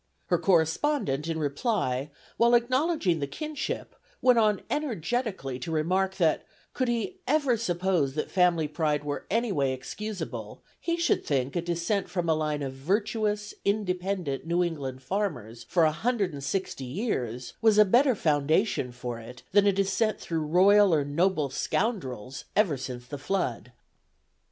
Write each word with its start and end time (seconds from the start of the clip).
Her 0.29 0.39
correspondent, 0.39 1.27
in 1.27 1.37
reply, 1.37 2.09
while 2.37 2.55
acknowledging 2.55 3.19
the 3.19 3.27
kinship, 3.27 3.95
went 4.19 4.39
on 4.39 4.63
energetically 4.67 5.59
to 5.59 5.71
remark 5.71 6.15
that, 6.15 6.43
could 6.73 6.87
he 6.87 7.17
'ever 7.27 7.55
suppose 7.55 8.15
that 8.15 8.31
family 8.31 8.67
pride 8.67 9.03
were 9.03 9.27
any 9.29 9.51
way 9.51 9.73
excusable, 9.73 10.63
[he] 10.79 10.97
should 10.97 11.23
think 11.23 11.55
a 11.55 11.61
descent 11.61 12.09
from 12.09 12.27
a 12.27 12.33
line 12.33 12.63
of 12.63 12.73
virtuous, 12.73 13.53
independent 13.63 14.43
New 14.43 14.63
England 14.63 15.03
farmers 15.03 15.67
for 15.69 15.83
a 15.83 15.91
hundred 15.91 16.33
and 16.33 16.43
sixty 16.43 16.85
years 16.85 17.53
was 17.61 17.77
a 17.77 17.85
better 17.85 18.15
foundation 18.15 18.91
for 18.91 19.19
it 19.19 19.43
than 19.51 19.67
a 19.67 19.71
descent 19.71 20.19
through 20.19 20.41
royal 20.47 20.95
or 20.95 21.05
noble 21.05 21.51
scoundrels 21.51 22.45
ever 22.55 22.75
since 22.75 23.05
the 23.05 23.19
flood.'" 23.19 23.71